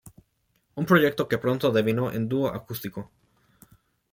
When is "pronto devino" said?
1.43-2.05